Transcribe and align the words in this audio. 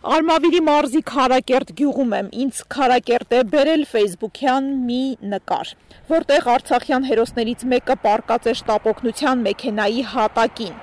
Արմավիրի 0.00 0.60
մարզի 0.64 1.00
Խարակերտ 1.04 1.70
գյուղում 1.76 2.12
եմ։ 2.16 2.28
Ինձ 2.42 2.60
Խարակերտ 2.72 3.34
է 3.36 3.40
բերել 3.52 3.82
Facebook-յան 3.90 4.70
մի 4.86 5.00
նկար, 5.32 5.72
որտեղ 6.08 6.46
Արցախյան 6.54 7.08
հերոսներից 7.10 7.64
մեկը 7.72 7.96
պարկած 8.06 8.48
է 8.48 8.54
շտապօգնության 8.62 9.44
մեքենայի 9.44 10.06
հատակին։ 10.14 10.78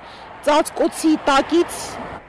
Ծածկոցի 0.46 1.12
տակից 1.26 1.80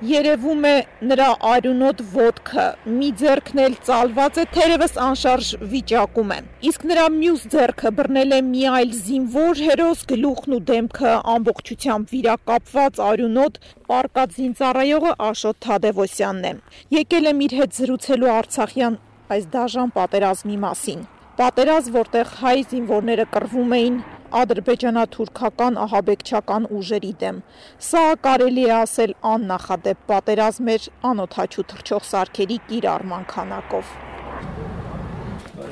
երևում 0.06 0.66
է 0.70 0.74
նրա 1.04 1.28
արյունոտ 1.50 2.02
ոտքը, 2.14 2.66
մի 3.00 3.10
ձեռքն 3.20 3.62
էլ 3.66 3.74
ծալված 3.88 4.38
է, 4.40 4.46
թերևս 4.54 4.94
անշարժ 5.06 5.50
վիճակում 5.74 6.32
է։ 6.36 6.38
Իսկ 6.70 6.86
նրա 6.92 7.06
մյուս 7.16 7.44
ձեռքը 7.54 7.92
բռնել 7.98 8.36
է 8.38 8.40
մի 8.50 8.64
այլ 8.80 8.94
զինվոր 9.10 9.62
հերոս, 9.68 10.04
գլուխն 10.12 10.56
ու 10.56 10.62
դեմքը 10.70 11.14
ամբողջությամբ 11.36 12.14
վիրակապված 12.16 13.02
արյունոտ 13.10 13.60
պարկած 13.92 14.38
զինծառայողը 14.40 15.14
Աշոտ 15.30 15.60
Թադևոսյանն 15.68 16.48
է։ 16.50 16.54
Եկել 17.00 17.32
եմ 17.34 17.44
իր 17.50 17.58
հետ 17.60 17.80
զրուցելու 17.80 18.34
Արցախյան 18.40 19.00
այս 19.36 19.50
դաժան 19.56 19.92
պատերազմի 20.00 20.62
մասին։ 20.64 21.04
Պատերազմ, 21.40 21.94
որտեղ 22.00 22.32
հայ 22.40 22.58
զինվորները 22.72 23.26
կռվում 23.36 23.76
էին 23.80 24.00
ադրբեջանա-թուրքական 24.40 25.80
ահաբեկչական 25.84 26.68
ուժերի 26.80 27.12
դեմ։ 27.24 27.42
Սա 27.90 28.04
կարելի 28.26 28.66
է 28.70 28.74
ասել 28.80 29.14
աննախադեպ 29.34 30.04
պատերազմ 30.12 30.72
էր 30.76 30.88
անօթաչու 31.12 31.66
թռչող 31.74 32.08
սարքերի 32.10 32.60
կիրառման 32.70 33.26
քանակով։ 33.34 33.94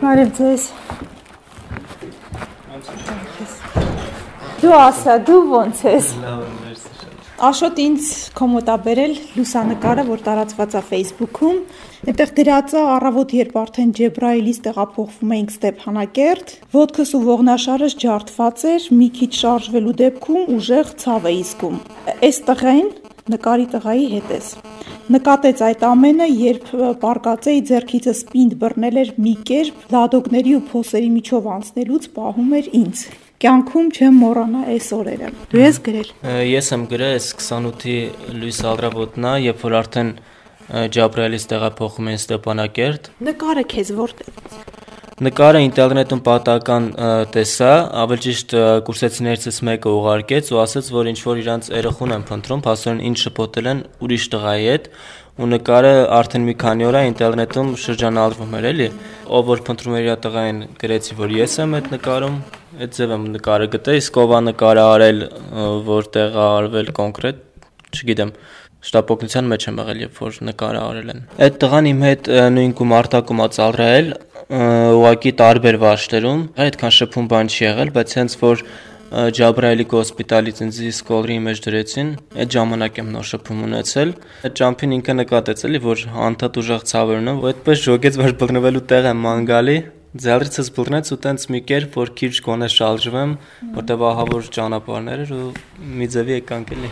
Բարև 0.01 0.33
ձեզ։ 0.41 0.69
Դու 4.61 4.73
ասա, 4.77 5.19
դու 5.27 5.41
ո՞նց 5.61 5.83
ես։ 5.87 6.13
Լավ 6.23 6.41
եմ, 6.47 6.66
Աշոտ 7.37 7.77
ինձ 7.77 8.05
կոմոտա 8.33 8.75
բերել 8.81 9.11
լուսանկարը, 9.37 10.03
որ 10.07 10.21
տարածված 10.25 10.71
է 10.73 10.79
Facebook-ում։ 10.87 11.57
Այդտեղ 12.09 12.31
գրած 12.39 12.71
է 12.73 12.81
առավոտ, 12.93 13.35
երբ 13.37 13.59
արդեն 13.61 13.91
Ջեբրայելից 13.99 14.59
տեղափոխվում 14.65 15.33
էինք 15.37 15.53
Ստեփանակերտ, 15.53 16.53
ոդքս 16.73 17.11
ու 17.13 17.21
ողնաշարս 17.27 17.95
ջարդված 18.01 18.63
էր, 18.73 18.87
մի 18.97 19.09
քիչ 19.19 19.29
շարժվելու 19.37 19.95
դեպքում 20.01 20.49
ուժեղ 20.57 20.89
ցավ 21.05 21.29
է 21.29 21.35
իսկում։ 21.43 21.77
Այս 22.17 22.41
տղեն 22.49 22.89
նկարի 23.37 23.69
տղայի 23.77 24.09
հետ 24.17 24.33
ես։ 24.33 24.49
Նկատեց 25.13 25.63
այդ 25.67 25.87
ամենը, 25.87 26.31
երբ 26.41 26.73
պարկած 27.05 27.51
էի 27.53 27.61
ձեռքիցս 27.69 28.25
պինդ 28.33 28.57
բռնել 28.65 28.99
էր 29.03 29.13
մի 29.21 29.37
կերպ, 29.51 29.85
լադոգների 29.93 30.57
ու 30.57 30.65
փոսերի 30.73 31.13
միջով 31.21 31.53
անցնելուց 31.53 32.11
պահում 32.17 32.53
էր 32.57 32.69
ինձ 32.81 33.07
կյանքում 33.37 33.89
չեմ 33.93 34.15
մոռանա 34.17 34.61
այս 34.73 34.87
օրերը։ 34.97 35.27
Դու 35.51 35.59
ես 35.61 35.79
գրել։ 35.85 36.07
Ես 36.47 36.69
եմ 36.73 36.85
գրել 36.93 37.11
այս 37.17 37.27
28-ի 37.37 37.97
լույս 38.41 38.61
ալրավոտնա, 38.71 39.33
երբ 39.45 39.61
որ 39.67 39.75
արդեն 39.81 40.09
Ջաբրայելից 40.97 41.45
տեղափոխում 41.51 42.09
են 42.11 42.17
Ստեփանակերտ։ 42.17 43.11
Նկարը 43.27 43.63
քեզ 43.77 43.91
որտեղից։ 44.01 44.57
Նկարը 45.17 45.61
ինտերնետում 45.65 46.19
պատական 46.25 46.89
տեսա, 47.33 47.69
ավելի 48.03 48.23
ճիշտ 48.25 48.51
կուրսեցիներիցս 48.89 49.61
մեկը 49.69 49.93
ուղարկեց 49.97 50.51
ու 50.53 50.59
ասաց, 50.61 50.89
որ 50.93 51.09
ինչ 51.13 51.19
որ 51.25 51.39
իրանց 51.41 51.69
երախուն 51.73 52.13
են 52.17 52.25
փնտրում, 52.27 52.61
փաստորեն 52.67 53.01
ինչ 53.07 53.17
շփոթել 53.23 53.71
են 53.71 53.81
ուրիշ 54.05 54.27
տղայի 54.33 54.67
հետ 54.67 54.91
ու 55.37 55.47
նկարը 55.51 55.91
արդեն 56.17 56.45
մի 56.47 56.53
քանի 56.63 56.85
օր 56.87 56.97
է 56.97 57.01
ինտերնետում 57.11 57.67
շրջանառվում 57.83 58.55
էր, 58.57 58.67
էլի։ 58.71 58.87
Ով 59.37 59.49
որ 59.51 59.63
փնտրում 59.67 59.97
էր 59.97 60.07
իր 60.07 60.19
տղային, 60.25 60.61
գրեցի, 60.81 61.17
որ 61.17 61.33
ես 61.37 61.57
եմ 61.61 61.75
այդ 61.77 61.89
նկարում, 61.93 62.37
այդ 62.77 62.95
ձև 62.97 63.13
եմ 63.17 63.27
նկարը 63.37 63.67
գտել, 63.77 63.99
իսկ 64.01 64.17
ով 64.23 64.33
է 64.33 64.39
նկարը 64.47 64.85
արել, 64.97 65.19
որտեղ 65.87 66.37
է 66.37 66.45
արվել 66.47 66.91
կոնկրետ, 66.97 67.43
չգիտեմ 67.97 68.33
շտապօգնության 68.87 69.47
մեջ 69.51 69.63
եմ 69.67 69.79
եղել, 69.81 70.01
երբ 70.05 70.19
որ 70.21 70.35
նկարը 70.47 70.81
արել 70.87 71.07
են։ 71.13 71.21
Այդ 71.47 71.55
տղան 71.63 71.87
իմ 71.91 72.03
հետ 72.07 72.29
նույն 72.57 72.73
գումարտակում 72.77 73.41
ա 73.41 73.47
ծալրել, 73.57 74.11
ուղակի 74.47 75.31
տարբեր 75.41 75.77
վաշտերում, 75.81 76.43
այդքան 76.67 76.93
շփում 76.97 77.25
բան 77.33 77.49
չի 77.51 77.63
եղել, 77.67 77.91
բայց 77.97 78.13
հենց 78.17 78.37
որ 78.43 78.63
Ջաբրայելի 79.07 79.85
հոսպիտալից 79.87 80.57
ինձ 80.65 80.79
սկոլրի 80.91 81.35
մեջ 81.45 81.59
դրեցին, 81.63 82.09
այդ 82.43 82.55
ժամանակ 82.57 82.97
եմ 82.99 83.11
նոր 83.13 83.27
շփում 83.29 83.61
ունեցել։ 83.67 84.11
Այդ 84.49 84.57
ճամփին 84.59 84.95
ինքը 84.97 85.15
նկատեց 85.19 85.63
էլի, 85.69 85.81
որ 85.87 86.03
անդադ 86.27 86.59
ուժեղ 86.61 86.83
ցավեր 86.91 87.21
ունեմ, 87.23 87.39
ու 87.39 87.49
այդպես 87.53 87.83
ժոգեց, 87.87 88.19
որ 88.19 88.35
բռնվելու 88.43 88.83
տեղ 88.91 89.09
եմ 89.13 89.23
ման 89.23 89.47
գալի։ 89.47 89.77
Ձեռիցս 90.27 90.71
բռնեց 90.75 91.11
ու 91.15 91.19
տենց 91.23 91.49
մի 91.55 91.61
կերպ, 91.71 91.97
որ 92.03 92.13
քիչ 92.19 92.33
գոնե 92.47 92.69
շալժվեմ, 92.75 93.35
որտեվ 93.79 94.07
ահա 94.11 94.25
որ 94.33 94.49
ճանապարհներ 94.57 95.35
ու 95.37 95.43
մի 95.99 96.07
ձևի 96.15 96.39
եկանք 96.41 96.73
էլի։ 96.77 96.91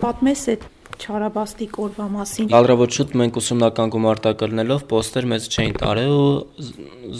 Պատմես 0.00 0.48
այդ 0.54 0.70
Չարաբաստիկ 1.00 1.78
օրվա 1.84 2.06
մասին։ 2.14 2.50
Ալրավոտ 2.58 2.96
շուտ 2.96 3.14
մենք 3.20 3.38
ուսումնական 3.40 3.92
գումարտակրնելով 3.94 4.84
պոստեր 4.90 5.28
մեզ 5.32 5.48
չէին 5.54 5.74
տարել 5.82 6.12
ու 6.14 6.28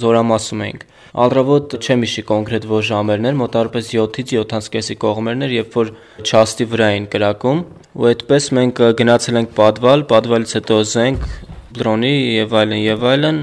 զորամասում 0.02 0.62
էինք։ 0.66 0.84
Ալրավոտ 1.24 1.76
չեմ 1.80 2.04
հիշի 2.04 2.24
կոնկրետ 2.30 2.68
որ 2.74 2.86
ժամերն 2.90 3.28
էր, 3.30 3.38
մոտարպես 3.40 3.90
7-ից 3.94 4.34
7:30-ի 4.34 4.96
կողմերն 5.04 5.46
էր, 5.46 5.54
երբ 5.58 5.78
որ 5.78 5.92
չաստի 6.24 6.68
վրա 6.74 6.88
էին 6.94 7.08
կրակում, 7.14 7.64
ու 7.94 8.08
այդպես 8.10 8.48
մենք 8.58 8.84
գնացել 9.00 9.40
ենք 9.42 9.54
Պատվալ, 9.58 10.06
Պատվալից 10.14 10.54
հետո 10.58 10.78
Զենք, 10.94 11.26
Դրոնի 11.74 12.14
եւ 12.44 12.58
այլն 12.64 12.80
եւ 12.84 13.08
այլն, 13.14 13.40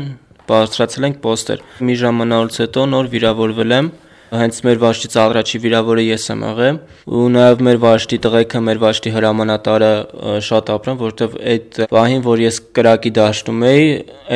բարձրացել 0.52 1.08
ենք 1.08 1.20
պոստեր։ 1.24 1.64
Մի 1.88 1.96
ժամանակից 2.02 2.62
հետո 2.62 2.86
նոր 2.92 3.12
վիրավորվել 3.16 3.76
եմ 3.78 3.92
հենց 4.32 4.60
մեր 4.64 4.78
վաշտից 4.80 5.16
առաջի 5.22 5.60
վիրավորը 5.66 6.04
ես 6.06 6.26
եմ 6.32 6.44
եղել 6.48 6.78
ու 7.20 7.26
նաև 7.36 7.64
մեր 7.68 7.80
վաշտի 7.84 8.20
տղեկը 8.26 8.62
մեր 8.68 8.80
վաշտի 8.86 9.12
հրամանատարը 9.18 9.92
շատ 10.48 10.72
ապրան 10.76 11.00
որովհետև 11.02 11.36
այդ 11.52 11.80
պահին 11.92 12.26
որ 12.30 12.44
ես 12.46 12.60
կրակի 12.80 13.12
դաշտում 13.20 13.66
էի 13.72 13.86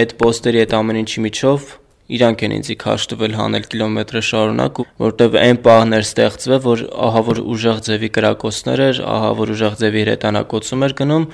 այդ 0.03 0.15
պոստերի 0.19 0.63
այդ 0.65 0.77
ամեն 0.81 1.01
ինչի 1.05 1.25
միջով 1.25 1.73
իրանք 2.05 2.41
են 2.45 2.51
ինձ 2.59 2.67
քաշտվել 2.83 3.35
հանել 3.39 3.63
կիլոմետրը 3.71 4.21
շարունակ 4.27 4.81
որովհետև 5.01 5.37
այն 5.41 5.59
պահն 5.65 5.95
էր 5.95 6.03
ստեղծվել 6.05 6.59
որ 6.65 6.83
ահա 7.05 7.21
որ 7.29 7.39
ուժեղ 7.55 7.79
ձևի 7.87 8.09
կրակոցներ 8.17 8.83
էր 8.85 8.99
ահա 9.15 9.31
որ 9.39 9.53
ուժեղ 9.55 9.79
ձևի 9.79 10.03
հրետանակոցում 10.05 10.85
էր 10.85 10.95
գնում 11.01 11.25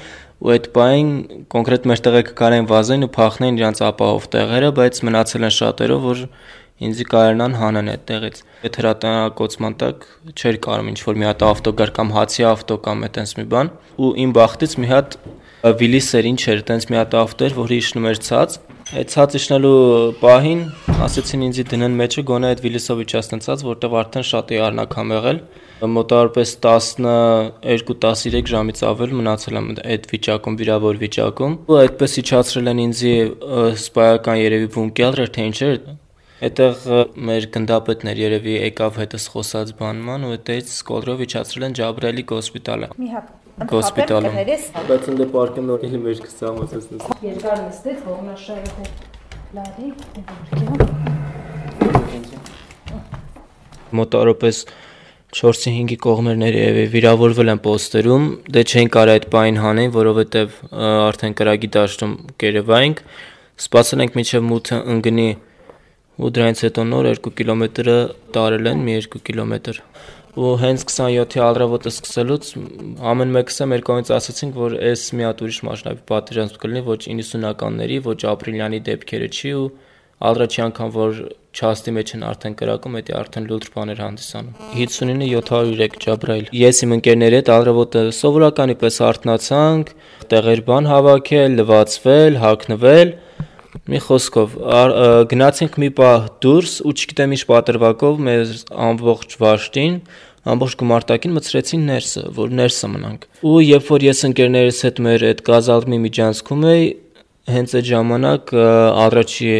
ու 0.41 0.53
այդ 0.55 0.69
պահին 0.77 1.11
կոնկրետ 1.51 1.83
մեր 1.91 2.03
տղեկը 2.07 2.37
կարեն 2.39 2.69
վազեն 2.71 3.05
ու 3.05 3.11
փախնեն 3.17 3.59
իրանց 3.59 3.81
ապահով 3.91 4.23
տեղերը 4.31 4.71
բայց 4.79 5.01
մնացել 5.11 5.47
են 5.49 5.55
շատերով 5.59 6.07
որ 6.07 6.23
ինձ 6.87 7.01
կարողանան 7.11 7.55
հանեն 7.61 7.91
այդտեղից։ 7.91 8.41
Այդ 8.65 8.79
հրատանակոցման 8.81 9.77
տակ 9.81 10.07
չէր 10.33 10.59
կարող 10.65 10.89
ինչ 10.91 10.99
որ 11.07 11.19
մի 11.21 11.27
հատ 11.29 11.45
ավտոգար 11.51 11.93
կամ 11.97 12.13
հացի 12.17 12.45
ավտո 12.51 12.77
կամ 12.87 13.05
այտենց 13.07 13.33
մի 13.37 13.45
բան 13.53 13.71
ու 14.01 14.11
իմ 14.25 14.35
բախտից 14.37 14.75
մի 14.81 14.91
հատ 14.91 15.17
Վիլիսեր 15.61 16.25
ինչ 16.25 16.41
էր, 16.41 16.61
այտենց 16.61 16.85
մի 16.89 16.97
հատ 16.97 17.15
ավտո 17.21 17.45
էր, 17.45 17.55
որը 17.61 17.75
իջնում 17.81 18.05
էր 18.11 18.19
ցած։ 18.25 18.53
Այդ 18.97 19.11
ցած 19.13 19.35
իջնելու 19.37 19.73
պահին 20.21 20.61
ասեցին 21.05 21.43
ինձ 21.47 21.59
դնեն 21.69 21.97
մեջը 22.01 22.23
գոնե 22.31 22.49
այդ 22.51 22.63
Վիլիսով 22.65 23.03
իջացնեն 23.05 23.43
ցած, 23.45 23.65
որտեղ 23.67 23.93
արդեն 24.01 24.25
շատ 24.31 24.51
է 24.51 24.59
արնակամ 24.65 25.13
եղել 25.15 25.41
մոտավորապես 25.81 26.51
12-13 26.61 28.51
ժամից 28.51 28.81
ավել 28.85 29.15
մնացել 29.17 29.57
եմ 29.61 29.69
այդ 29.81 30.03
վիճակում, 30.11 30.57
վիրավոր 30.61 30.99
վիճակում։ 31.01 31.55
Ու 31.71 31.79
այդպես 31.81 32.17
իջացրել 32.21 32.71
են 32.71 32.81
ինձ 32.85 33.01
սպայական 33.81 34.41
երևի 34.41 34.69
բունկեր, 34.75 35.21
թե 35.37 35.47
ինչ 35.49 35.57
էր, 35.69 35.79
Այդտեղ 36.41 36.79
մեր 37.21 37.45
գնդապետներ 37.53 38.17
երևի 38.17 38.53
եկավ 38.55 38.95
հետս 38.97 39.25
խոսած 39.29 39.71
բանման 39.77 40.23
ու 40.25 40.29
այդտեղից 40.33 40.69
սկոլրով 40.73 41.19
իջացրել 41.25 41.65
են 41.67 41.75
Ջաբրելի 41.77 42.23
հոսպիտալը։ 42.31 42.87
Մի 42.97 43.09
հատ 43.11 43.27
հոսպիտալում։ 43.69 44.39
Բայց 44.87 45.09
ընդ 45.11 45.21
պարկեն 45.35 45.69
նոր 45.69 45.85
էլի 45.85 45.99
մեր 46.01 46.23
կսամասես 46.23 46.87
նստի։ 46.95 47.17
Երկար 47.27 47.61
նստեց 47.61 47.99
ողնաշարը 48.07 48.73
հետ։ 48.79 49.05
Լարի, 49.59 49.91
մոտարապես 54.01 54.63
4-ի 55.37 55.75
5-ի 55.77 55.97
կողմերները 56.07 56.65
եւ 56.65 56.81
վիրավորվել 56.95 57.53
են 57.53 57.61
պոստերում, 57.69 58.25
դե 58.57 58.65
չէին 58.65 58.91
կարող 58.97 59.13
այդ 59.13 59.29
բային 59.37 59.61
հանեն, 59.61 59.93
որովհետեւ 59.99 60.57
արդեն 61.05 61.37
կրակի 61.37 61.69
դաշտում 61.77 62.17
կերևայինք։ 62.41 63.05
Սպասել 63.61 64.05
ենք 64.07 64.17
մինչև 64.17 64.45
մութը 64.49 64.83
ընկնի 64.95 65.29
ու 66.19 66.31
դրանից 66.35 66.63
հետո 66.67 66.85
նոր 66.91 67.11
2 67.17 67.33
կիլոմետրը 67.39 67.97
տարել 68.35 68.71
են 68.71 68.83
մի 68.87 68.97
2 69.07 69.21
կիլոմետր 69.29 69.81
ու 70.31 70.51
հենց 70.61 70.83
27-ի 70.87 71.39
ալրավոտը 71.43 71.91
սկսելուց 71.91 72.49
ամեն 73.11 73.33
մեկս 73.35 73.57
է 73.63 73.65
մեր 73.71 73.81
կողմից 73.87 74.11
ասացինք, 74.15 74.59
որ 74.61 74.75
այս 74.91 75.01
մի 75.19 75.25
հատ 75.27 75.41
ուրիշ 75.43 75.57
մասշտաբի 75.67 76.03
պատերազմ 76.11 76.59
կլինի 76.61 76.83
ոչ 76.87 76.99
90-ականների, 77.07 77.97
ոչ 78.05 78.19
ապրիլյանի 78.31 78.79
դեպքերը 78.87 79.27
չի 79.31 79.51
ու 79.59 79.65
ալրաչի 80.31 80.61
անգամ 80.67 80.93
որ 80.95 81.19
չաստի 81.51 81.91
մեջ 81.97 82.11
են 82.15 82.23
արդեն 82.29 82.55
կրակում, 82.61 82.95
դա 83.07 83.15
արդեն 83.19 83.47
լուլր 83.49 83.71
բաներ 83.75 84.01
հանդիսանում։ 84.01 84.53
59 84.77 85.25
703 85.31 85.97
Ջաբրայել։ 86.05 86.45
Ես 86.61 86.81
իմ 86.85 86.93
ընկերների 86.95 87.37
հետ 87.41 87.51
ալրավոտը 87.55 88.03
սովորականի 88.21 88.75
պես 88.83 88.99
արթնացանք, 89.09 89.91
տեղեր 90.31 90.61
բան 90.69 90.89
հավաքել, 90.91 91.57
լվացվել, 91.59 92.39
հակնվել 92.45 93.13
Մի 93.91 93.99
խոսքով 94.05 94.55
գնացինք 95.31 95.77
մի 95.81 95.89
պահ 95.97 96.25
դուրս 96.43 96.73
ու 96.83 96.93
չգիտեմ 96.97 97.35
ինչ 97.37 97.43
պատրվակով 97.51 98.19
մեր 98.27 98.53
ամբողջ 98.87 99.35
վաշտին 99.41 99.95
ամբողջ 100.51 100.75
գումարտակին 100.81 101.35
մցրեցին 101.37 101.83
ներսը, 101.91 102.23
որ 102.33 102.53
ներսը 102.57 102.87
մնանք։ 102.91 103.27
Ու 103.45 103.57
երբ 103.61 103.91
որ 103.91 104.05
ես 104.07 104.23
ընկերներս 104.31 104.79
հետ 104.87 105.01
մեր 105.05 105.25
այդ 105.29 105.43
գազալմի 105.51 105.99
միջանցքում 106.05 106.65
էի, 106.71 106.87
հենց 107.51 107.75
այդ 107.77 107.87
ժամանակ 107.91 108.53
առաջի 109.05 109.51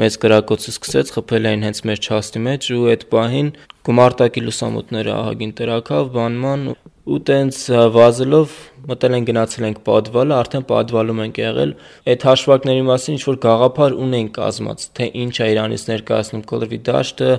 մեծ 0.00 0.14
կրակոցը 0.22 0.72
սկսեց, 0.72 1.10
խփել 1.16 1.48
էին 1.50 1.64
հենց 1.66 1.80
մեր 1.88 1.98
չաստի 2.06 2.40
մեջ 2.46 2.68
ու 2.72 2.84
այդ 2.92 3.02
պահին 3.12 3.48
գումարտակի 3.88 4.42
լուսամուտները 4.46 5.12
ահագին 5.12 5.52
տրակավ, 5.58 6.10
բանման 6.16 6.62
ու 7.02 7.18
տենց 7.28 7.56
վազելով 7.96 8.52
մտել 8.88 9.16
են 9.18 9.26
գնացել 9.26 9.66
ենք 9.68 9.80
պատվալը, 9.88 10.36
արդեն 10.38 10.64
պատվալում 10.70 11.22
ենք 11.24 11.40
եղել։ 11.42 11.74
Այդ 12.12 12.26
հաշվարկների 12.28 12.84
մասին 12.88 13.16
ինչ 13.18 13.24
որ 13.26 13.38
գաղափար 13.42 13.96
ունեն 14.06 14.30
կազմած, 14.38 14.86
թե 14.98 15.08
ինչ 15.22 15.34
է 15.34 15.50
Իրանից 15.52 15.84
ներկայացնում 15.90 16.46
կոլորվի 16.52 16.80
դաշտը, 16.88 17.30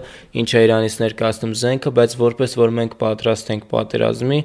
ինչ 0.44 0.50
է 0.52 0.64
Իրանից 0.68 1.00
ներկայացնում 1.04 1.58
զենքը, 1.64 1.96
բայց 2.04 2.18
որպես 2.28 2.58
որ 2.60 2.78
մենք 2.84 2.96
պատրաստ 3.08 3.52
ենք 3.56 3.68
պատերազմի, 3.72 4.40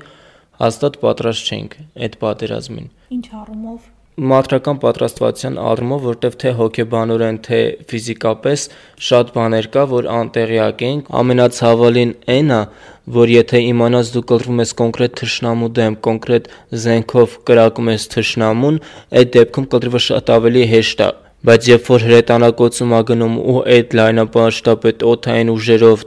հաստատ 0.62 1.02
պատրաստ 1.02 1.52
չենք 1.52 1.78
այդ 2.08 2.18
պատերազմին։ 2.22 2.90
Ինչ 3.18 3.26
առումով 3.42 3.94
մատրական 4.18 4.78
պատրաստվածության 4.82 5.58
առումով, 5.62 6.00
որտեվ 6.08 6.36
թե 6.42 6.52
հոգեբանորեն, 6.58 7.36
թե 7.46 7.60
ֆիզիկապես 7.90 8.64
շատ 9.08 9.30
բաներ 9.36 9.68
կա, 9.74 9.84
որ 9.92 10.08
անտեղյակ 10.14 10.82
ենք։ 10.88 11.12
Ամենացավալին 11.20 12.12
այն 12.34 12.50
է, 12.56 12.60
որ 13.18 13.32
եթե 13.34 13.62
իմանաս 13.68 14.10
դու 14.16 14.24
կլրվում 14.32 14.62
ես 14.64 14.74
կոնկրետ 14.82 15.14
թշնամու 15.22 15.70
դեմ, 15.78 15.96
կոնկրետ 16.08 16.50
զենքով 16.88 17.38
կրակում 17.48 17.90
ես 17.94 18.10
թշնամուն, 18.18 18.82
այդ 19.22 19.32
դեպքում 19.38 19.70
կլրվը 19.78 20.02
շատ 20.08 20.34
ավելի 20.38 20.66
հեշտ 20.74 21.02
է 21.06 21.10
բայց 21.48 21.66
երբ 21.70 21.84
որ 21.86 22.04
հրետանակոցում 22.08 22.92
ա 22.98 23.00
գնում 23.08 23.34
ու 23.38 23.60
այդ 23.74 23.92
լայնապաշտապ 23.98 24.86
այդ 24.90 25.04
օթային 25.12 25.52
ուժերով 25.54 26.00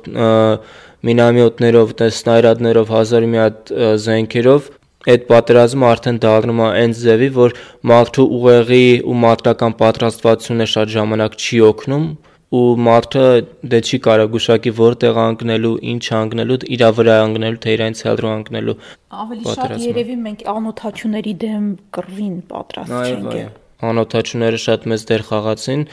մինամյոտներով, 1.08 1.94
սնայրադներով, 2.18 2.92
հազար 2.92 3.28
մի 3.32 3.40
հատ 3.42 3.72
զենքերով 4.04 4.68
այդ 5.10 5.24
պատերազմը 5.30 5.88
արդեն 5.92 6.18
դառնում 6.22 6.60
է 6.62 6.68
այն 6.82 6.92
ձևի, 7.02 7.30
որ 7.38 7.56
մարդու 7.92 8.26
ուղեղի 8.38 8.84
ու 9.02 9.16
մարտական 9.22 9.78
պատրաստվածությունը 9.80 10.68
շատ 10.74 10.94
ժամանակ 10.96 11.38
չի 11.42 11.62
օգնում 11.72 12.06
ու 12.52 12.62
մարդը 12.84 13.26
դե 13.72 13.80
չի 13.88 13.98
կարող 14.06 14.30
գուշակի 14.34 14.72
որտեղ 14.76 15.20
անգնելու, 15.24 15.72
ինչ 15.92 16.04
անգնելու, 16.20 16.58
իրա 16.76 16.90
վրա 16.98 17.16
անգնելու, 17.26 17.60
թե 17.64 17.76
իրանից 17.78 18.02
հելրու 18.08 18.32
անգնելու։ 18.32 18.76
Ավելի 19.24 19.56
շատ 19.56 19.76
երևի 19.86 20.18
մենք 20.26 20.44
անօթաչուների 20.52 21.34
դեմ 21.46 21.70
կռվին 21.96 22.36
պատրաստ 22.52 22.98
չենք։ 23.00 23.30
Այո, 23.32 23.48
անօթաչուները 23.92 24.60
շատ 24.68 24.90
մեծ 24.92 25.06
դեր 25.12 25.24
խաղացին, 25.32 25.86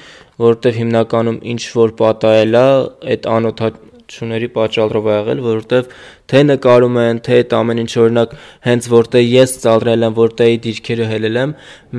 որովհետև 0.43 0.81
հիմնականում 0.83 1.39
ինչ 1.55 1.63
որ 1.79 1.95
պատահել 2.03 2.59
է, 2.59 2.67
այդ 3.15 3.31
անօթաչ 3.39 3.73
շուների 4.15 4.49
պատճառով 4.57 5.09
ա 5.09 5.17
եղել, 5.19 5.43
որովհետև 5.49 5.93
թե 6.33 6.41
նկարում 6.49 6.99
են, 7.03 7.21
թե 7.29 7.39
այդ 7.39 7.55
ամեն 7.59 7.83
ինչ 7.83 7.93
օրինակ 8.05 8.35
հենց 8.69 8.89
որտեղ 8.95 9.25
ես 9.29 9.55
ծալրել 9.65 10.07
եմ, 10.09 10.17
որտեղի 10.19 10.59
դիրքերը 10.69 11.09
հելել 11.13 11.39
եմ, 11.43 11.55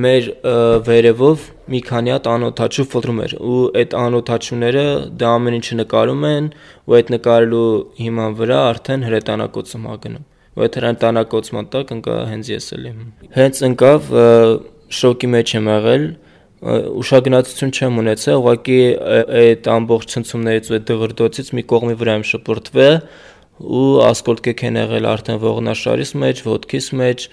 մեր 0.05 0.29
վերևով 0.89 1.47
մի 1.69 1.79
քանի 1.85 2.13
հատ 2.15 2.27
անօթաչու 2.33 2.85
ֆլրում 2.89 3.19
էր 3.25 3.33
ու 3.45 3.59
այդ 3.79 3.91
անօթաչուները 3.99 4.85
դա 5.21 5.33
ամեն 5.39 5.57
ինչը 5.59 5.75
նկարում 5.79 6.23
են 6.29 6.47
ու 6.89 6.95
այդ 6.99 7.11
նկարելու 7.13 7.67
հիման 7.99 8.37
վրա 8.39 8.59
արդեն 8.69 9.05
հրետանակոցում 9.09 9.85
ա 9.89 9.97
գնում 10.05 10.25
ու 10.59 10.65
այդ 10.65 10.79
հրետանակոցման 10.79 11.69
տակ 11.75 11.93
ընկա 11.95 12.15
հենց 12.31 12.49
ես 12.55 12.71
էլ 12.77 12.87
եմ 12.89 13.03
հենց 13.37 13.61
ընկավ 13.69 14.09
շոկի 14.99 15.29
մեջ 15.35 15.53
եմ 15.59 15.69
եղել 15.75 16.05
ուշագնացություն 16.59 17.69
չեմ 17.71 17.99
ունեցել, 18.01 18.39
ուղղակի 18.39 18.79
այդ 19.39 19.67
ամբողջ 19.71 20.07
ցնցումներից 20.13 20.65
ու 20.69 20.75
այդ 20.75 20.87
դղրդոցից 20.89 21.51
մի 21.55 21.63
կողմի 21.71 21.95
վրա 21.99 22.15
եմ 22.19 22.25
շփորտվել 22.29 22.97
ու 23.59 23.85
ասկոլտկեք 24.09 24.63
են 24.67 24.79
եղել 24.79 25.07
արդեն 25.13 25.39
ողնաշարից 25.43 26.11
մեջ, 26.19 26.41
ոտքից 26.49 26.89
մեջ, 26.99 27.23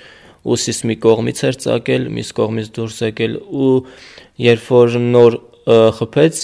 ուսիս 0.47 0.79
մի 0.87 0.97
կողմից 1.03 1.43
էր 1.47 1.59
ծակել, 1.67 2.07
մյուս 2.17 2.31
կողմից 2.39 2.71
դուրս 2.77 2.99
եկել 3.07 3.35
ու 3.67 3.75
երբ 4.47 4.71
որ 4.77 4.97
նոր 5.17 5.39
խփեց, 5.99 6.41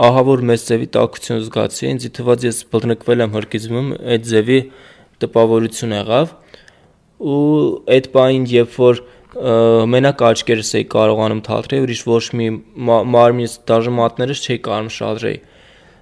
ահա 0.00 0.22
որ 0.30 0.44
մեծ 0.50 0.66
ձևի 0.66 0.88
տակություն 0.96 1.42
զգացի, 1.46 1.84
ինձ 1.90 2.06
թվաց 2.18 2.46
ես 2.48 2.60
բռնկվել 2.74 3.24
եմ 3.26 3.34
հրկիզմում, 3.38 3.88
այդ 4.10 4.28
ձևի 4.30 4.60
տպավորություն 5.20 5.96
եղավ 6.00 6.34
ու 7.20 7.40
այդ 7.94 8.06
պահին 8.14 8.46
երբ 8.50 8.78
որ 8.80 9.02
մենակ 9.30 10.22
աչքերս 10.26 10.70
էի 10.80 10.84
կարողանում 10.90 11.40
թատրել, 11.46 11.84
ուրիշ 11.86 12.02
ոչ 12.10 12.24
մի 12.40 12.46
մարմինս 13.14 13.52
դաժե 13.70 13.92
մատներս 13.94 14.42
չէի 14.42 14.58
կարող 14.66 14.92
շադրեի։ 14.96 15.38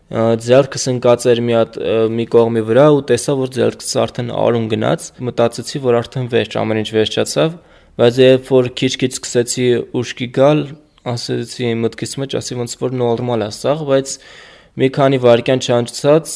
Ձեռքս 0.08 0.84
ընկած 0.94 1.26
էր 1.28 1.40
մի 1.44 1.56
հատ 1.58 1.74
մի 2.16 2.24
կողմի 2.32 2.62
վրա 2.68 2.86
ու 2.96 3.02
տեսա, 3.10 3.34
որ 3.36 3.50
ձեռքս 3.58 3.90
արդեն 4.04 4.30
արուն 4.32 4.68
գնաց։ 4.72 5.08
Մտածեցի, 5.28 5.82
որ 5.84 5.98
արդեն 5.98 6.30
վերջ, 6.32 6.56
ամեն 6.62 6.80
ինչ 6.80 6.88
վերջացավ, 6.96 7.58
բայց 8.00 8.20
երբ 8.24 8.48
որ 8.56 8.70
քիչ-քիչ 8.80 9.12
սկսեցի 9.18 9.66
ուշքի 10.00 10.28
գալ, 10.38 10.64
ասեցի 11.12 11.74
մտքիս 11.84 12.16
մեջ, 12.22 12.38
ասի 12.40 12.58
ոնց 12.62 12.76
որ 12.80 12.96
նորմալ 13.02 13.44
է 13.44 13.50
սա, 13.58 13.74
բայց 13.88 14.16
մի 14.80 14.88
քանի 14.96 15.20
վայրկյան 15.28 15.62
չանցած 15.68 16.32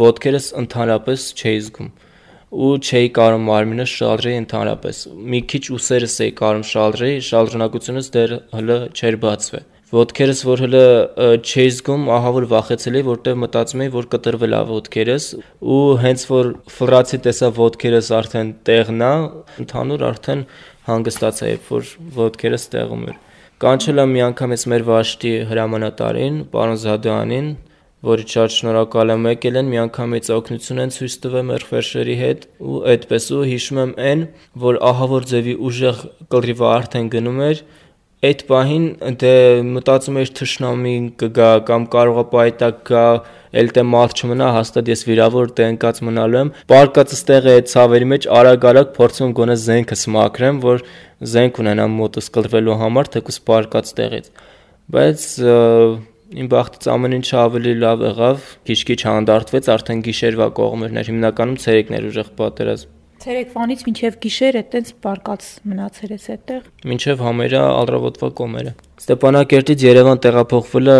ոտքերս 0.00 0.46
ընդհանրապես 0.64 1.28
չէի 1.36 1.60
զգում 1.68 1.92
ու 2.54 2.72
չէի 2.78 3.10
կարող 3.18 3.44
մարմինը 3.48 3.86
շալրեի 3.90 4.40
ընդհանրապես։ 4.44 4.98
Մի 5.34 5.40
քիչ 5.50 5.62
ուսերս 5.74 6.16
էի 6.24 6.34
կարող 6.40 6.66
շալրեի, 6.70 7.22
շալրնակությունս 7.28 8.10
դեռ 8.14 8.34
հələ 8.54 8.76
չէր 8.94 9.18
բացվել։ 9.24 9.64
Ոտքերս 9.94 10.40
որ 10.48 10.62
հələ 10.64 10.84
չէի 11.44 11.72
զգում, 11.74 12.06
ահա 12.14 12.30
որ 12.34 12.46
վախեցել 12.50 12.96
էի, 12.98 13.04
որտեղ 13.08 13.36
մտածում 13.42 13.82
էի, 13.84 13.90
որ 13.94 14.08
կտրվել 14.14 14.56
է 14.56 14.62
ոտքերս 14.70 15.26
ու 15.74 15.82
հենց 16.02 16.24
որ 16.30 16.48
ֆլրացի 16.78 17.20
տեսա 17.26 17.50
ոտքերս 17.58 18.08
արդեն 18.18 18.50
տեղն 18.70 19.04
է, 19.06 19.12
ընդհանուր 19.64 20.06
արդեն 20.08 20.42
հանգստացա, 20.88 21.50
երբ 21.52 21.70
որ 21.74 21.92
ոտքերս 22.18 22.66
տեղում 22.74 23.06
էր։ 23.12 23.20
Կանչել 23.64 24.02
եմ 24.02 24.10
մի 24.14 24.24
անգամից 24.24 24.66
մեր 24.74 24.86
վաշտի 24.88 25.34
հրամանատարին, 25.52 26.40
պարոն 26.54 26.80
Զադյանին, 26.84 27.46
որի 28.04 28.26
շատ 28.34 28.54
շնորհակալ 28.54 29.12
եմ 29.14 29.28
եկել 29.30 29.58
են 29.60 29.70
միանգամից 29.74 30.30
օգնություն 30.34 30.82
են 30.84 30.92
ցույց 30.96 31.14
տվել 31.24 31.46
մեր 31.50 31.64
ֆերշերի 31.70 32.16
հետ 32.20 32.44
ու 32.64 32.82
այդպես 32.94 33.28
ու 33.34 33.46
հիշում 33.50 33.80
եմ 33.84 33.94
այն 34.10 34.26
որ 34.64 34.80
ահա 34.90 35.08
որ 35.14 35.28
ձևի 35.30 35.54
ուժեղ 35.68 36.04
կլրիվը 36.34 36.68
արդեն 36.74 37.10
գնում 37.14 37.40
էր 37.48 37.64
այդ 38.24 38.42
պահին 38.48 38.84
դե 39.20 39.32
մտածում 39.68 40.18
էր 40.20 40.30
թշնամին 40.38 41.08
կգա 41.20 41.48
կամ 41.68 41.82
կարողա 41.92 42.24
պայտակ 42.30 42.78
գա 42.88 43.02
էլ 43.60 43.68
թե 43.76 43.84
մարդ 43.90 44.22
չմնա 44.24 44.48
հաստատ 44.54 44.88
ես 44.92 45.02
վիրավոր 45.08 45.52
դե 45.58 45.66
ընկած 45.74 46.00
մնալու 46.08 46.40
եմ 46.40 46.52
պարկածս 46.72 47.20
տեղը 47.28 47.56
այդ 47.58 47.68
ցավերի 47.74 48.08
մեջ 48.14 48.28
արագ-արագ 48.38 48.94
փորձում 48.96 49.36
գոնե 49.40 49.58
զենքս 49.64 50.06
մաքրեմ 50.16 50.62
որ 50.64 50.82
զենք 51.34 51.60
ունենամ 51.64 52.00
մոտս 52.00 52.32
կլրվելու 52.38 52.80
համար 52.84 53.12
թեկուս 53.14 53.40
պարկած 53.50 53.94
տեղից 54.00 54.32
բայց 54.94 55.28
Իմ 56.34 56.48
բախտից 56.50 56.86
ամեն 56.90 57.12
ինչը 57.20 57.36
ավելի 57.38 57.72
լավ 57.78 58.00
եղավ, 58.08 58.46
քիչ-քիչ 58.66 58.98
հանդարտվեց, 59.06 59.66
արդեն 59.74 60.00
գիշերվա 60.08 60.48
կողմերներ, 60.58 61.10
հիմնականում 61.12 61.58
ցերեկներ 61.62 62.08
ուժեղ 62.10 62.30
պատերազմ։ 62.40 62.94
Ցերեկվանից 63.24 63.84
մինչև 63.86 64.16
գիշեր 64.24 64.58
այդտենց 64.60 64.90
բարկած 65.04 65.46
մնացել 65.70 66.10
ես 66.14 66.26
այդտեղ։ 66.34 66.64
Մինչև 66.90 67.22
համերա 67.24 67.62
ալրավոտվա 67.84 68.30
կոմերը։ 68.40 68.72
Ստեփանակերտից 69.04 69.84
Երևան 69.86 70.20
տեղափոխվելը 70.24 70.96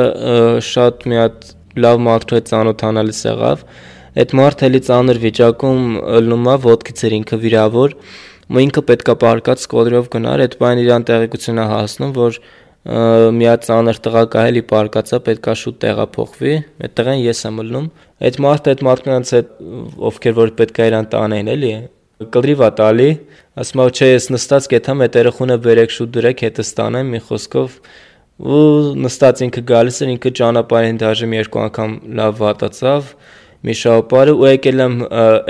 շատ 0.69 1.05
մի 1.11 1.19
հատ 1.21 1.51
լավ 1.85 2.01
մարդու 2.07 2.39
հետ 2.39 2.49
ծանոթանալիս 2.55 3.21
եղավ։ 3.29 3.67
Այդ 4.15 4.35
մարդը 4.39 4.67
էլի 4.71 4.81
ծանր 4.89 5.21
վիճակում 5.25 5.85
ըլնում 6.23 6.49
է, 6.55 6.57
ոդկից 6.65 7.05
էր 7.05 7.17
ինքը 7.19 7.39
վիրավոր, 7.45 7.97
ու 8.55 8.61
ինքը 8.63 8.83
պետքա 8.89 9.15
բարկած 9.25 9.65
սկոլերով 9.65 10.11
գնար, 10.15 10.43
այդ 10.45 10.55
բան 10.61 10.83
իրան 10.85 11.07
տեղեկությունը 11.09 11.65
հասնում, 11.75 12.13
որ 12.15 12.39
մի 12.85 13.47
հատ 13.49 13.63
ծանր 13.65 13.99
տղա 14.05 14.23
կա 14.33 14.41
էլի 14.51 14.63
պարկածա 14.69 15.19
պետքա 15.25 15.53
շուտ 15.57 15.77
տեղափոխվի 15.85 16.55
այդ 16.85 16.95
տղան 16.99 17.21
ես 17.25 17.39
եմ 17.49 17.61
ելնում 17.63 17.87
այդ 18.29 18.39
մարդը 18.45 18.73
այդ 18.75 18.83
մարդկանց 18.89 19.31
հետ 19.35 19.55
ովքեր 20.11 20.35
որ 20.39 20.53
պետքա 20.59 20.89
իրան 20.91 21.09
տանեն 21.15 21.49
էլի 21.55 21.71
կլրիվա 22.35 22.69
տալի 22.81 23.09
ասում 23.65 23.83
է 23.85 23.89
չէ 23.89 24.11
ես 24.11 24.29
նստած 24.35 24.69
կեթամ 24.75 25.05
այդ 25.07 25.17
երախունը 25.21 25.57
բերեք 25.65 25.95
շուտ 25.97 26.13
դրեք 26.19 26.45
հետը 26.45 26.67
ստանեմ 26.69 27.11
մի 27.15 27.21
խոսքով 27.31 27.79
ու 28.45 28.61
նստած 29.01 29.43
ինքը 29.49 29.65
գալիս 29.73 29.99
էր 30.05 30.13
ինքը 30.15 30.31
ճանապարհին 30.45 31.01
դաժե 31.01 31.29
մի 31.33 31.41
երկու 31.41 31.65
անգամ 31.65 31.93
լավ 32.21 32.41
վատացավ 32.45 33.13
մի 33.65 33.75
շահապարը 33.81 34.33
ու 34.37 34.49
եկել 34.51 34.83
եմ 34.85 34.97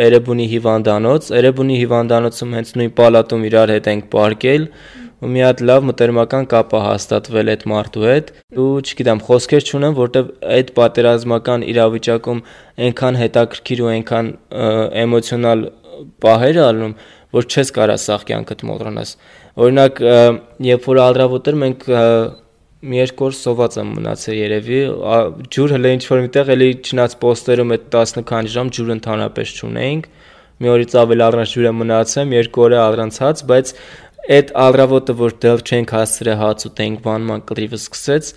Էրեբունի 0.05 0.45
հիվանդանոց 0.53 1.31
Էրեբունի 1.39 1.79
հիվանդանոցում 1.81 2.53
հենց 2.55 2.69
նույն 2.79 2.93
պալատում 3.01 3.47
իրար 3.49 3.73
հետ 3.75 3.89
ենք 3.95 4.05
պարկել 4.15 4.67
ու 5.25 5.31
մի 5.33 5.41
հատ 5.45 5.61
լավ 5.65 5.85
մտերմական 5.89 6.47
կապ 6.53 6.73
է 6.77 6.81
հաստատվել 6.85 7.51
այդ 7.55 7.63
մարդու 7.71 8.05
հետ 8.05 8.31
ու 8.61 8.67
չգիտեմ 8.85 9.21
խոսքեր 9.29 9.69
չունեմ 9.71 9.95
որտեվ 9.99 10.31
այդ 10.57 10.73
պատերազմական 10.79 11.65
իրավիճակում 11.73 12.43
այնքան 12.85 13.19
հետաքրքիր 13.21 13.83
ու 13.85 13.91
այնքան 13.95 14.29
էմոցիոնալ 15.05 15.65
պահեր 16.25 16.61
ալնում 16.65 16.95
որ 17.35 17.49
չես 17.51 17.73
կարա 17.79 17.97
սաղ 18.05 18.27
կյանքդ 18.29 18.65
մոռանաս 18.69 19.15
օրինակ 19.65 20.03
երբ 20.69 20.89
որ 20.93 21.01
ալրավոտ 21.09 21.51
էր 21.51 21.59
մենք 21.65 21.89
մի 22.85 22.99
երկու 23.01 23.27
օր 23.31 23.37
սոված 23.39 23.77
եմ 23.81 23.93
մնացել 23.97 24.37
երևի 24.37 24.81
ջուր 25.57 25.75
հələ 25.75 25.93
ինչ 25.97 26.03
որ 26.11 26.23
միտեղ 26.25 26.51
էլի 26.55 26.69
չնած 26.85 27.15
պոստերում 27.23 27.75
այդ 27.75 27.87
10 27.95 28.27
քանի 28.29 28.53
ժամ 28.55 28.73
ջուր 28.77 28.91
ընդհանրապես 28.95 29.55
չունեինք 29.57 30.09
մի 30.63 30.71
օրից 30.71 30.93
ավել 31.01 31.25
առանց 31.25 31.53
ջուրը 31.55 31.71
մնացեմ 31.81 32.35
երկու 32.35 32.65
օր 32.65 32.75
առանցած 32.85 33.41
բայց 33.51 33.71
Այդ 34.25 34.53
ալրավոտը, 34.65 35.15
որ 35.21 35.33
դեռ 35.45 35.63
չենք 35.69 35.95
հասցրել 35.99 36.39
հաց 36.41 36.67
ուտենք, 36.71 37.01
վանման 37.05 37.43
կռիվը 37.51 37.81
սկսեց։ 37.83 38.29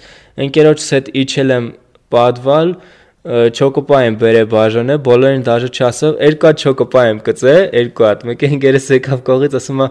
Ընկերոջս 0.48 0.88
հետ 0.98 1.12
իջել 1.24 1.54
եմ 1.58 1.68
падվալ, 2.12 2.74
չոկոպա 3.28 3.98
եմ 4.08 4.18
բերել 4.22 4.46
բաժանը, 4.52 4.96
բոլորին 5.04 5.42
դաժե 5.44 5.70
չասով, 5.76 6.20
երկա 6.24 6.52
չոկոպա 6.64 7.02
եմ 7.08 7.18
կծե, 7.26 7.56
երկու 7.76 8.06
հատ։ 8.08 8.22
Մեկ 8.30 8.46
ընկերս 8.48 8.86
եկավ 8.96 9.24
կողից, 9.28 9.58
ասում 9.60 9.82
է, 9.84 9.88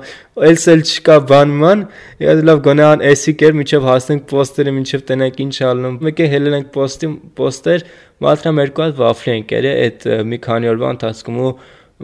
«Էլս 0.48 0.64
էլ 0.72 0.84
չկա 0.86 1.16
բանման»։ 1.32 1.82
Ես 2.24 2.40
լավ 2.48 2.62
գոնան 2.64 3.04
էսի 3.10 3.34
կեր, 3.42 3.56
միջև 3.60 3.88
հասնենք 3.90 4.24
պոստերը, 4.32 4.74
միջև 4.76 5.04
տենակ 5.10 5.42
ինչ 5.44 5.56
ալնում։ 5.68 5.98
Մեկ 6.06 6.22
է 6.24 6.30
հելել 6.32 6.56
ենք 6.60 6.70
պոստի 6.76 7.10
պոստեր, 7.36 7.84
մատրամ 8.24 8.62
երկու 8.64 8.86
հատ 8.86 8.96
վաֆլի 9.04 9.34
ենք 9.36 9.52
երել 9.56 9.76
այդ 9.84 10.08
մի 10.32 10.40
քանի 10.46 10.72
օրվա 10.72 10.94
ընթացքում 10.96 11.42
ու 11.44 11.52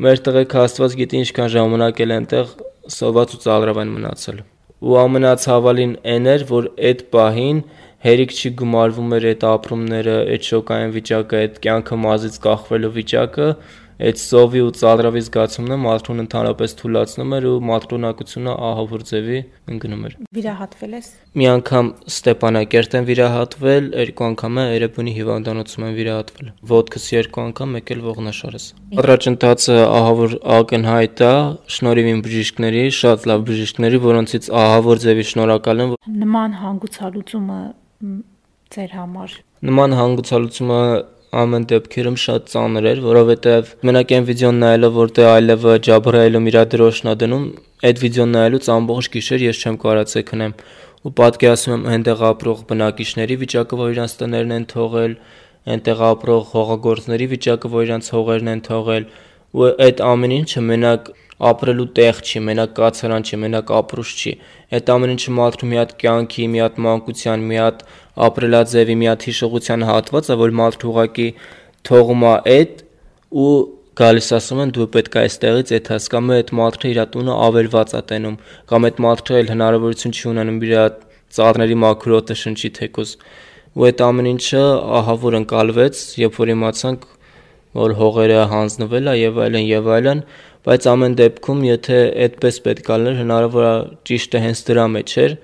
մեր 0.03 0.23
տղեկ 0.27 0.55
Աստված 0.67 1.01
գիտի 1.01 1.23
ինչքան 1.23 1.51
ժամանակ 1.53 2.05
էլ 2.05 2.15
այնտեղ 2.19 2.53
սոված 2.91 3.37
ու 3.37 3.41
ծալրավ 3.45 3.81
են 3.83 3.93
մնացել։ 3.97 4.43
Ու 4.83 4.97
ամենացավալին 5.03 5.93
այն 6.13 6.29
էր, 6.33 6.45
որ 6.49 6.69
այդ 6.91 7.03
պահին 7.15 7.59
հերիք 8.03 8.33
չի 8.35 8.51
գումարվում 8.59 9.13
էր 9.17 9.27
այդ 9.31 9.45
ապրումները, 9.47 10.15
այդ 10.35 10.47
շոկային 10.49 10.95
վիճակը, 10.97 11.43
այդ 11.43 11.61
կյանքը 11.63 11.99
մազից 12.03 12.39
կախվելու 12.47 12.91
վիճակը, 12.97 13.47
այդ 14.03 14.19
սովի 14.23 14.61
ու 14.67 14.73
ծալրավի 14.79 15.21
զգացումն 15.27 15.75
է 15.75 15.77
մարդուն 15.83 16.23
ընդհանրապես 16.23 16.75
թուլացնում 16.81 17.35
էր 17.37 17.45
ու 17.53 17.55
մատրունակությունը 17.69 18.55
ահավոր 18.69 19.05
ձևի 19.11 19.39
ընկնում 19.73 20.03
էր։ 20.09 20.17
Վիրահատվել 20.39 20.97
ես։ 20.99 21.09
Մի 21.39 21.47
անգամ 21.53 21.91
Ստեփանակերտ 22.13 22.97
եմ 22.99 23.07
վիրահատվել, 23.13 23.87
երկու 24.03 24.27
անգամ 24.29 24.59
է 24.63 24.65
Երևանի 24.73 25.15
հիվանդանոցում 25.19 25.87
եմ 25.87 25.95
վիրահատվել։ 26.03 26.51
Ոտքս 26.73 27.07
երկու 27.13 27.43
անգամ, 27.43 27.77
մեկ 27.79 27.93
էլ 27.93 28.03
ողնաշարս։ 28.09 28.67
Առաջընթացը 29.03 29.79
ահավոր 30.03 30.37
ակնհայտ 30.59 31.23
է, 31.23 31.33
շնորհիվ 31.77 32.11
իմ 32.13 32.21
բժիշկների, 32.27 32.85
շատ 32.99 33.31
լավ 33.33 33.47
բժիշկների, 33.53 34.03
որոնցից 34.03 34.51
ահավոր 34.63 35.03
ձևի 35.07 35.27
շնորհակալ 35.33 35.83
եմ։ 35.87 35.97
Նման 36.23 36.59
հանգուցալուծումը 36.63 37.61
ձեր 38.73 38.95
համար։ 38.99 39.35
Նման 39.69 39.95
հանգուցալուծումը 39.99 40.79
ամեն 41.33 41.63
դեպքերում 41.71 42.17
շատ 42.23 42.49
ծանր 42.53 42.87
էր, 42.91 42.99
որովհետև 43.07 43.69
մենակ 43.89 44.11
այն 44.17 44.25
վիդեոն 44.29 44.59
նայելով, 44.63 44.97
որտեղ 45.01 45.29
այլևը 45.33 45.77
ջաբրայելում 45.87 46.49
իր 46.51 46.59
դրոշն 46.75 47.11
է 47.13 47.15
դնում, 47.23 47.47
այդ 47.89 48.03
վիդեոն 48.03 48.35
նայելուց 48.37 48.69
ամբողջ 48.77 49.09
գիշեր 49.17 49.45
ես 49.47 49.63
չեմ 49.63 49.79
կարացել 49.85 50.27
քնեմ 50.29 50.55
ու 51.03 51.13
պատկերացնում 51.23 51.79
եմ 51.79 51.89
այնտեղ 51.93 52.21
ապրող 52.29 52.61
բնակիչների 52.69 53.37
վիճակը, 53.43 53.79
որ 53.81 53.95
իրանց 53.97 54.13
տներն 54.21 54.53
են 54.59 54.67
թողել, 54.73 55.17
այնտեղ 55.73 56.05
ապրող 56.13 56.45
հողագործների 56.53 57.27
վիճակը, 57.33 57.73
որ 57.73 57.89
իրանց 57.89 58.13
հողերն 58.13 58.53
են 58.53 58.63
թողել 58.69 59.09
ու 59.53 59.73
այդ 59.89 60.05
ամեն 60.13 60.37
ինչը 60.37 60.63
մենակ 60.69 61.11
ապրելու 61.51 61.87
տեղ 61.99 62.23
չի, 62.23 62.43
մենակ 62.49 62.73
կացարան 62.79 63.27
չի, 63.27 63.39
մենակ 63.43 63.73
ապրուշ 63.83 64.15
չի։ 64.23 64.33
Այդ 64.79 64.93
ամեն 64.95 65.13
ինչը 65.17 65.35
մարդու 65.39 65.69
մի 65.73 65.79
հատ 65.83 65.95
կյանքի, 66.03 66.49
մի 66.53 66.63
հատ 66.63 66.81
մանկության, 66.87 67.47
մի 67.51 67.61
հատ 67.63 67.85
ապրելաձևի, 68.29 68.97
մի 69.03 69.09
հատ 69.13 69.27
հիշողության 69.29 69.87
հատված 69.91 70.33
է, 70.33 70.37
որ 70.43 70.57
մարդը 70.63 70.91
ուղակի 70.93 71.29
թողում 71.89 72.27
է 72.29 72.35
այդ 72.57 72.83
ու 73.43 73.53
գալիս 73.99 74.29
ասում 74.39 74.61
են 74.63 74.71
դու 74.73 74.85
պետք 74.93 75.17
է 75.17 75.23
այստեղից 75.23 75.71
այդ 75.77 75.89
հասկանում 75.93 76.31
այդ 76.37 76.51
մարդը 76.59 76.91
իր 76.93 77.01
տունը 77.13 77.35
ավերված 77.47 77.91
է 77.93 78.01
տենում 78.13 78.37
կամ 78.71 78.87
այդ 78.89 79.01
մարդը 79.05 79.35
էլ 79.41 79.51
հնարավորություն 79.53 80.15
չի 80.17 80.25
ունենում 80.33 80.61
իր 80.69 80.73
ծառների 81.37 81.77
մաքրոտը 81.83 82.37
շնչի 82.43 82.71
թեկուզ 82.79 83.13
ու 83.73 83.87
այդ 83.89 84.01
ամեն 84.07 84.31
ինչը 84.33 84.63
ահա 85.01 85.17
որ 85.27 85.37
ընկալվեց 85.43 86.01
երբ 86.23 86.41
որ 86.41 86.53
իմացանք 86.55 87.05
որ 87.83 87.95
հողերը 88.01 88.41
հանձնվել 88.53 89.13
է 89.13 89.15
եւ 89.17 89.39
այլն 89.45 89.69
եւ 89.69 89.93
այլն 89.97 90.25
բայց 90.67 90.87
ամեն 90.93 91.15
դեպքում 91.19 91.63
եթե 91.67 91.99
այդպես 92.27 92.59
պետք 92.67 92.91
է 92.93 92.99
լիներ 93.03 93.17
հնարավոր 93.19 93.65
է 93.67 93.75
ճիշտը 94.09 94.43
հենց 94.47 94.61
դրա 94.69 94.87
մեջ 94.95 95.15
էր 95.23 95.37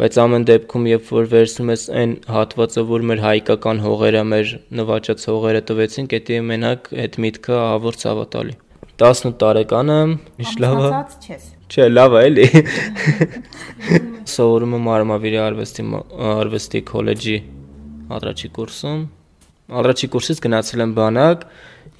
բայց 0.00 0.18
ամեն 0.22 0.46
դեպքում 0.48 0.86
երբ 0.88 1.10
որ 1.12 1.26
վերցնում 1.32 1.72
ես 1.72 1.82
այն 2.02 2.14
հատվածը 2.32 2.84
որ 2.88 3.04
մեր 3.10 3.22
հայկական 3.26 3.82
հողերը 3.84 4.22
մեր 4.32 4.54
նվաճած 4.80 5.26
հողերը 5.28 5.62
տվեցին 5.68 6.08
դա 6.12 6.38
մենակ 6.48 6.88
այդ 7.04 7.18
միտքը 7.26 7.58
ահավոր 7.62 7.98
ցավատալի 8.02 8.56
18 9.02 9.36
տարեկան 9.42 9.92
եմ 9.92 10.14
միշտ 10.40 10.62
լավ 10.64 10.80
է 10.86 11.38
չէ 11.72 11.88
լավ 11.92 12.16
է 12.16 12.22
էլի 12.30 12.46
սովորում 14.32 14.76
եմ 14.78 14.88
արմավիրի 14.96 15.38
արվեստի 15.42 15.84
արվեստի 16.32 16.82
քոլեջի 16.92 17.36
առաջի 18.16 18.50
կուրսում 18.58 19.02
առաջի 19.82 20.10
կուրսից 20.12 20.42
գնացել 20.46 20.84
եմ 20.84 20.92
բանակ 20.98 21.46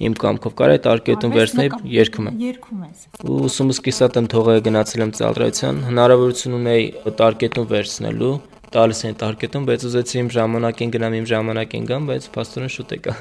իմ 0.01 0.15
կամքով 0.23 0.55
կարա 0.57 0.77
այդ 0.77 0.87
արկետում 0.93 1.33
վերցնել 1.37 1.75
երգում 1.93 2.29
եմ։ 2.29 2.39
Երգում 2.43 2.81
ես։ 2.87 3.03
Ու 3.23 3.37
ուսումս 3.49 3.79
կիսատ 3.85 4.17
եմ 4.19 4.27
թողել 4.33 4.63
գնացել 4.67 5.03
եմ 5.03 5.13
ծալրայության, 5.19 5.81
հնարավորություն 5.89 6.57
ունեի 6.57 6.87
տարկետում 7.21 7.69
վերցնելու, 7.73 8.33
տալիս 8.73 9.01
են 9.05 9.17
տարկետում, 9.21 9.65
բայց 9.69 9.83
ուզեցի 9.85 10.15
իմ 10.23 10.29
ժամանակին 10.33 10.93
գնամ, 10.93 11.15
իմ 11.19 11.25
ժամանակին 11.29 11.83
գամ, 11.91 12.07
բայց 12.09 12.27
փաստորեն 12.33 12.71
շուտ 12.73 12.93
եկա։ 12.95 13.13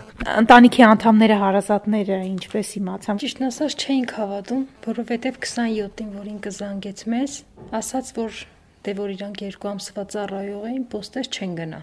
Ընտանիքի 0.42 0.84
անդամները, 0.86 1.36
հարազատները 1.42 2.18
ինչպես 2.30 2.70
իմացան։ 2.80 3.20
Ճիշտն 3.22 3.46
ասած 3.50 3.76
չէինք 3.82 4.14
հավատում, 4.16 4.64
որովհետև 4.88 5.38
27-ին, 5.44 6.10
որ 6.16 6.32
ինքը 6.32 6.52
զանգեց 6.56 7.04
մեզ, 7.12 7.36
ասաց, 7.82 8.12
որ 8.16 8.42
դե 8.82 8.96
որ 9.02 9.12
իրանք 9.12 9.42
երկու 9.52 9.72
ամսվա 9.72 10.04
ծառայող 10.16 10.64
էին, 10.72 10.84
պոստեր 10.92 11.28
չեն 11.36 11.52
գնա։ 11.60 11.82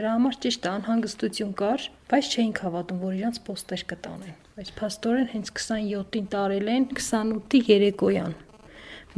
Դրա 0.00 0.10
համար 0.16 0.38
ճիշտ 0.40 0.66
անհանգստություն 0.70 1.52
կար, 1.60 1.84
բայց 2.10 2.28
չէինք 2.34 2.60
հավատում, 2.64 3.00
որ 3.00 3.12
իրանց 3.20 3.36
պոստեր 3.46 3.82
կտանեն։ 3.90 4.38
Բայց 4.58 4.70
փաստորեն 4.80 5.28
հենց 5.30 5.50
27-ին 5.54 6.24
տարել 6.32 6.70
են 6.74 6.86
28-ի 6.90 7.60
երեկոյան։ 7.70 8.32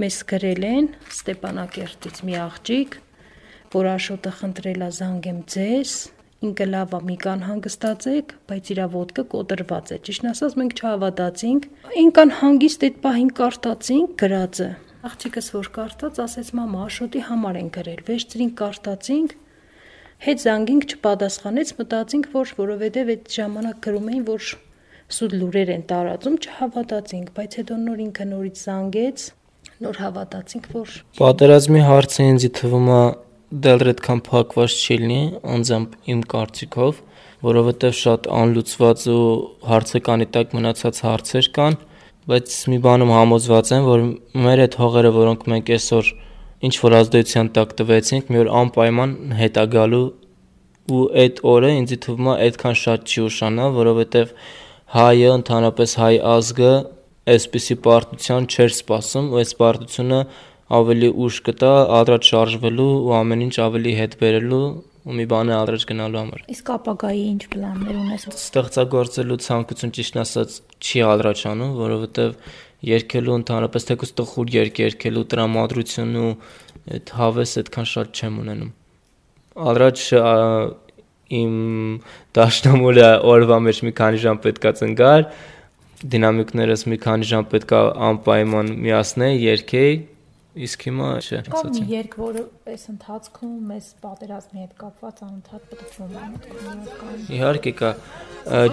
Մեզ 0.02 0.18
գրել 0.32 0.66
են 0.68 0.88
Ստեփանակերտից 1.12 2.20
մի 2.28 2.36
աղջիկ, 2.42 2.98
որ 3.72 3.88
Աշոտը 3.92 4.32
խնդրելա 4.42 4.88
զանգեմ 4.98 5.40
ձեզ, 5.54 5.94
ինքը 6.52 6.66
լավա 6.68 7.00
մի 7.08 7.16
կան 7.22 7.44
հանգստացեք, 7.48 8.32
բայց 8.52 8.70
իր 8.74 8.80
ոդկը 8.92 9.24
կոտրված 9.32 9.92
է։ 9.92 9.98
Ճիշտ 10.08 10.28
ասած 10.32 10.56
մենք 10.60 10.72
չհավատացինք։ 10.82 11.68
Ինքան 12.02 12.32
հանգիստ 12.42 12.86
այդ 12.88 12.96
պահին 13.06 13.30
կարտացինք 13.40 14.16
գրածը։ 14.22 14.68
Աղջիկս 15.02 15.48
որ 15.56 15.68
կարտած, 15.76 16.18
ասեց. 16.22 16.50
Մամա 16.60 16.82
Աշոտի 16.86 17.22
համար 17.26 17.56
են 17.62 17.70
գրել։ 17.74 18.02
Վեճտրին 18.06 18.52
կարտացինք, 18.60 19.32
հետ 20.22 20.42
զանգինք 20.42 20.84
չպատասխանեց, 20.92 21.70
մտածինք, 21.82 22.26
որ 22.30 22.50
որովհետև 22.58 23.08
այդ 23.12 23.32
ժամանակ 23.36 23.78
գրում 23.82 24.10
էին, 24.12 24.24
որ 24.28 24.50
սուտ 25.12 25.32
լուրեր 25.40 25.72
են 25.74 25.82
տարածում, 25.90 26.36
չհավատացինք, 26.46 27.32
բայց 27.38 27.56
հետո 27.58 27.78
նոր 27.82 28.02
ինքը 28.06 28.26
նորից 28.30 28.62
զանգեց, 28.62 29.24
նոր 29.82 29.98
հավատացինք, 30.02 30.68
որ 30.76 30.94
Պատերազմի 31.18 31.82
հարցը 31.88 32.26
ինձ 32.32 32.46
թվում 32.58 32.88
է 32.92 33.02
դեռ 33.66 33.84
այդքան 33.92 34.20
փակված 34.30 34.76
չի 34.78 34.96
լինի, 35.02 35.22
անձամբ 35.52 35.96
իմ 36.12 36.20
կարծիքով, 36.32 37.00
որովհետև 37.42 37.96
շատ 37.98 38.28
անլուծված 38.42 39.06
ու 39.12 39.24
հարցեկանի 39.72 40.26
տակ 40.36 40.54
մնացած 40.56 41.00
հարցեր 41.02 41.48
կան, 41.58 41.78
բայց 42.30 42.58
մի 42.70 42.78
բանում 42.86 43.12
համոզված 43.18 43.72
եմ, 43.74 43.88
որ 43.90 44.04
մեր 44.46 44.62
այդ 44.66 44.76
հողերը, 44.82 45.10
որոնք 45.18 45.48
մենք 45.52 45.72
այսօր 45.76 46.12
ինչ 46.62 46.74
որ 46.82 46.96
ազդեցության 47.02 47.48
տակ 47.56 47.72
տվեցինք, 47.78 48.32
մի 48.32 48.40
օր 48.42 48.50
անպայման 48.62 49.14
հետա 49.38 49.64
գալու 49.72 50.06
ու 50.92 51.02
այդ 51.22 51.40
օրը 51.52 51.70
ինձ 51.82 51.94
թվում 52.04 52.28
է 52.32 52.34
այդքան 52.46 52.78
շատ 52.82 53.12
չի 53.12 53.20
ուշանա, 53.26 53.66
որովհետև 53.78 54.32
հայը 54.92 55.28
ընդհանրապես 55.38 55.94
հայ 56.02 56.14
ազգը 56.36 56.72
այսպիսի 57.32 57.76
պարտության 57.86 58.48
չէր 58.50 58.72
սպասում 58.76 59.28
ու 59.32 59.38
այս 59.42 59.52
պարտությունը 59.62 60.20
ավելի 60.78 61.10
ուշ 61.26 61.38
կտա 61.46 61.72
ադրած 61.98 62.30
շարժվելու 62.32 62.88
ու 63.06 63.14
ամեն 63.18 63.44
ինչ 63.46 63.54
ավելի 63.66 63.92
հետ 63.98 64.16
բերելու 64.22 64.64
ու 65.02 65.16
մի 65.18 65.26
բանը 65.32 65.54
ադրած 65.58 65.84
գնալու 65.90 66.20
համար։ 66.22 66.42
Իսկ 66.54 66.68
ապագայի 66.76 67.22
ինչ 67.32 67.42
պլաններ 67.52 67.96
ունես։ 68.02 68.26
Ստեղծագործելու 68.32 69.38
ցանկություն 69.46 69.94
ճիշտ 69.98 70.18
ասած 70.22 70.58
չի 70.82 71.02
ադրաչանում, 71.12 71.72
որովհետև 71.82 72.36
երկելու 72.82 73.34
ընդհանրապես 73.40 73.88
թեկուզ 73.88 74.12
տխուր 74.18 74.52
երկ 74.56 74.80
երկելու 74.82 75.24
տրամադրությունն 75.32 76.22
ու 76.22 76.30
այդ 76.92 77.12
հավես 77.18 77.52
այդքան 77.62 77.88
շատ 77.92 78.20
չեմ 78.22 78.38
ունենում։ 78.42 78.72
Առաջ 79.72 80.04
իմ 81.32 81.56
դաշնամուրը 82.36 83.08
օրվա 83.32 83.58
մեջ 83.66 83.82
մի 83.86 83.92
քանի 84.00 84.22
ժամ 84.22 84.40
պետքա 84.46 84.72
ծնգար, 84.80 85.26
դինամիկներս 86.12 86.86
մի 86.92 86.98
քանի 87.04 87.28
ժամ 87.30 87.46
պետքա 87.52 87.80
անպայման 88.08 88.72
միացնել, 88.82 89.36
երկեի, 89.46 89.94
իսկ 90.66 90.86
հիմա 90.88 91.08
չէ։ 91.22 91.40
Կամ 91.48 91.70
մի 91.78 91.84
երկ, 91.92 92.16
որը 92.20 92.42
այս 92.72 92.84
ընթացքում 92.92 93.54
մեզ 93.70 93.86
պատերազմի 94.02 94.64
հետ 94.64 94.74
կապված 94.82 95.22
անընդհատ 95.28 95.62
պատմում 95.72 96.12
է։ 96.18 97.22
Իհարկե 97.38 97.72
կա 97.80 97.92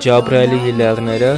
Ջաբրայելի 0.03 0.59
հիլերները, 0.65 1.31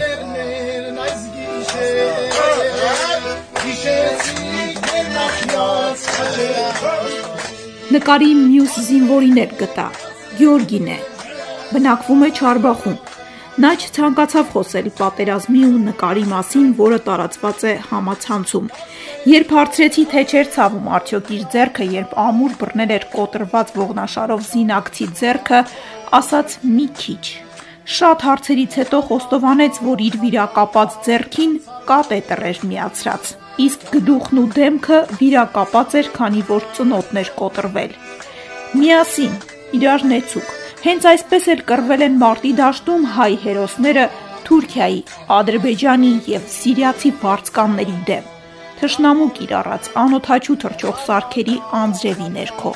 Նկարի 7.92 8.30
մյուս 8.38 8.78
զինվորին 8.88 9.36
էլ 9.42 9.52
գտա։ 9.60 9.84
Գյորգին 10.40 10.88
է։ 10.90 10.96
Բնակվում 11.72 12.24
է 12.26 12.30
Չարբախում։ 12.40 12.96
Նա 13.62 13.72
չցանկացավ 13.84 14.50
խոսել 14.56 14.88
պատերազմի 14.98 15.62
ու 15.68 15.82
նկարի 15.84 16.26
մասին, 16.32 16.72
որը 16.80 17.00
տարածված 17.10 17.66
է 17.70 17.76
համացանցում։ 17.92 18.72
Երբ 19.30 19.54
հարցրեցի, 19.58 20.06
թե 20.16 20.26
չէր 20.32 20.50
ցավում 20.58 20.90
արդյոք 20.98 21.32
իր 21.38 21.44
ձեռքը, 21.54 21.88
երբ 22.00 22.18
ամուր 22.26 22.58
բռնել 22.64 22.96
էր 22.98 23.06
կոտրված 23.14 23.76
ողնաշարով 23.78 24.42
զինակցի 24.50 25.08
ձեռքը, 25.22 25.62
ասաց 26.22 26.58
մի 26.80 26.88
քիչ։ 27.04 27.24
Շատ 27.92 28.26
հարցերից 28.32 28.82
հետո 28.82 29.06
խոստովանեց, 29.12 29.80
որ 29.92 30.04
իր 30.08 30.18
վիրակապած 30.26 31.00
ձեռքին 31.06 31.56
կատետր 31.92 32.44
էր 32.52 32.60
միացրած, 32.72 33.32
իսկ 33.66 33.86
գլուխն 33.94 34.42
ու 34.42 34.48
դեմքը 34.58 35.00
վիրակապած 35.22 35.96
էր, 36.02 36.12
քանի 36.18 36.44
որ 36.50 36.68
ծնոտն 36.78 37.22
էր 37.22 37.32
կոտրվել։ 37.42 37.96
Միասին, 38.82 39.40
իրար 39.78 40.06
նեցուկ։ 40.12 40.52
Հենց 40.82 41.08
այսպես 41.14 41.48
էլ 41.56 41.64
կռվել 41.72 42.06
են 42.08 42.20
մարտի 42.26 42.54
դաշտում 42.62 43.08
հայ 43.16 43.32
հերոսները 43.46 44.06
Թուրքիայի, 44.50 45.02
Ադրբեջանի 45.40 46.14
եւ 46.34 46.54
Սիրիացի 46.58 47.18
վարձկանների 47.22 47.98
դեմ 48.12 48.30
թշնամու 48.82 49.26
կիրառած 49.38 49.88
անօթաչու 50.02 50.56
թրջող 50.64 51.02
սարքերի 51.06 51.58
անձրևի 51.80 52.30
ներքո։ 52.38 52.72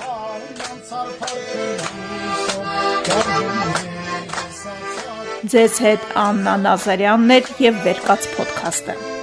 Ձեզ 5.55 5.81
հետ 5.87 6.07
Աննա 6.27 6.55
Նազարյանն 6.67 7.35
էր 7.39 7.51
եւ 7.65 7.83
Վերկաց 7.89 8.31
ոդքասթը։ 8.37 9.14